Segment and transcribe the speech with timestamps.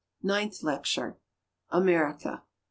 [0.23, 1.19] Ninth lecture—
[1.79, 2.41] America.